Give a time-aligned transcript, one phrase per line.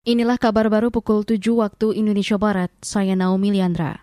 [0.00, 2.72] Inilah kabar baru pukul 7 waktu Indonesia Barat.
[2.80, 4.00] Saya Naomi Liandra.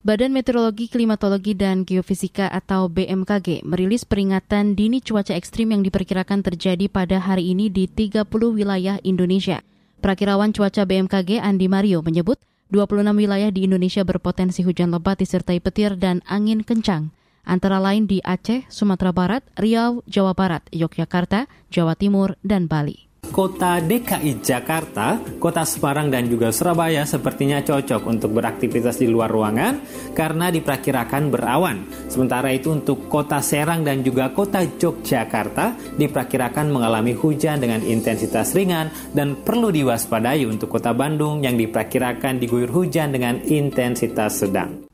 [0.00, 6.88] Badan Meteorologi, Klimatologi, dan Geofisika atau BMKG merilis peringatan dini cuaca ekstrim yang diperkirakan terjadi
[6.88, 9.60] pada hari ini di 30 wilayah Indonesia.
[10.00, 12.40] Prakirawan cuaca BMKG Andi Mario menyebut
[12.72, 17.12] 26 wilayah di Indonesia berpotensi hujan lebat disertai petir dan angin kencang
[17.44, 23.12] antara lain di Aceh, Sumatera Barat, Riau, Jawa Barat, Yogyakarta, Jawa Timur, dan Bali.
[23.34, 29.82] Kota DKI Jakarta, Kota Semarang dan juga Surabaya sepertinya cocok untuk beraktivitas di luar ruangan
[30.14, 31.82] karena diperkirakan berawan.
[32.06, 38.94] Sementara itu untuk Kota Serang dan juga Kota Yogyakarta diperkirakan mengalami hujan dengan intensitas ringan
[39.10, 44.93] dan perlu diwaspadai untuk Kota Bandung yang diperkirakan diguyur hujan dengan intensitas sedang.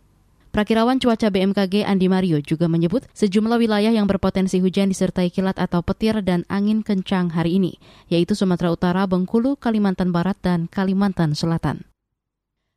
[0.51, 5.79] Prakirawan cuaca BMKG Andi Mario juga menyebut sejumlah wilayah yang berpotensi hujan disertai kilat atau
[5.79, 7.79] petir dan angin kencang hari ini,
[8.11, 11.87] yaitu Sumatera Utara, Bengkulu, Kalimantan Barat, dan Kalimantan Selatan.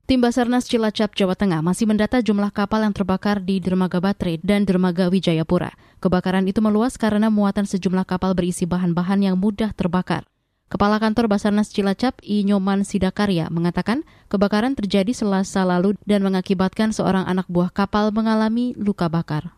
[0.05, 4.70] Tim Basarnas Cilacap, Jawa Tengah masih mendata jumlah kapal yang terbakar di Dermaga Baterai dan
[4.70, 5.73] Dermaga Wijayapura.
[5.98, 10.30] Kebakaran itu meluas karena muatan sejumlah kapal berisi bahan-bahan yang mudah terbakar.
[10.74, 12.42] Kepala Kantor Basarnas Cilacap, I.
[12.50, 19.06] Nyoman Sidakarya, mengatakan kebakaran terjadi selasa lalu dan mengakibatkan seorang anak buah kapal mengalami luka
[19.06, 19.54] bakar.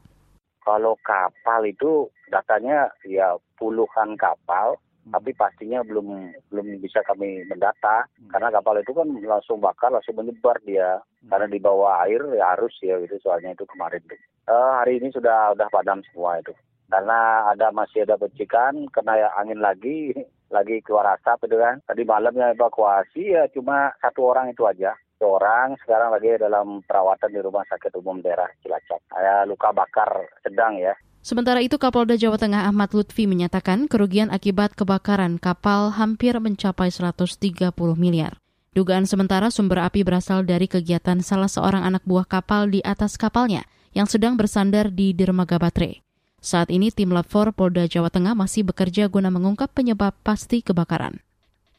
[0.67, 4.75] Kalau kapal itu datanya ya puluhan kapal,
[5.07, 8.35] tapi pastinya belum belum bisa kami mendata hmm.
[8.35, 11.31] karena kapal itu kan langsung bakar langsung menyebar dia hmm.
[11.31, 14.17] karena di bawah air ya harus ya gitu soalnya itu kemarin tuh
[14.49, 16.57] uh, hari ini sudah udah padam semua itu
[16.89, 20.13] karena ada masih ada percikan kena angin lagi
[20.55, 21.83] lagi keluar asap itu kan.
[21.83, 24.95] Tadi malamnya evakuasi ya cuma satu orang itu aja.
[25.19, 29.03] Seorang sekarang lagi dalam perawatan di Rumah Sakit Umum Daerah Cilacap.
[29.11, 30.11] Saya luka bakar
[30.43, 30.95] sedang ya.
[31.25, 37.73] Sementara itu Kapolda Jawa Tengah Ahmad Lutfi menyatakan kerugian akibat kebakaran kapal hampir mencapai 130
[37.97, 38.37] miliar.
[38.77, 43.65] Dugaan sementara sumber api berasal dari kegiatan salah seorang anak buah kapal di atas kapalnya
[43.97, 46.04] yang sedang bersandar di dermaga baterai.
[46.45, 51.17] Saat ini tim Lab 4 Polda Jawa Tengah masih bekerja guna mengungkap penyebab pasti kebakaran.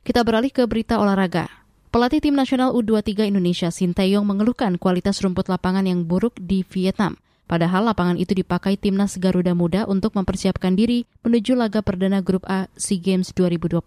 [0.02, 1.46] Kita beralih ke berita olahraga.
[1.94, 7.14] Pelatih tim nasional U23 Indonesia Sinteyong mengeluhkan kualitas rumput lapangan yang buruk di Vietnam.
[7.46, 12.66] Padahal lapangan itu dipakai timnas Garuda Muda untuk mempersiapkan diri menuju laga perdana grup A
[12.74, 13.78] SEA Games 2021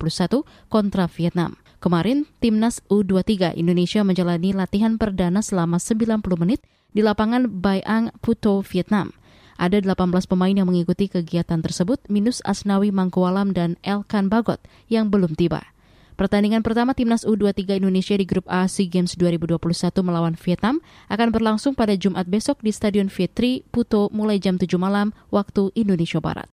[0.72, 1.60] kontra Vietnam.
[1.84, 6.64] Kemarin, timnas U23 Indonesia menjalani latihan perdana selama 90 menit
[6.96, 9.12] di lapangan Bai Ang, Puto, Vietnam.
[9.60, 15.36] Ada 18 pemain yang mengikuti kegiatan tersebut, minus Asnawi Mangkualam dan Elkan Bagot yang belum
[15.36, 15.76] tiba.
[16.16, 19.60] Pertandingan pertama timnas U23 Indonesia di grup A SEA Games 2021
[20.04, 25.16] melawan Vietnam akan berlangsung pada Jumat besok di Stadion Vietri, Puto mulai jam 7 malam
[25.32, 26.52] waktu Indonesia Barat.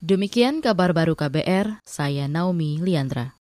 [0.00, 3.37] Demikian kabar baru KBR, saya Naomi Liandra.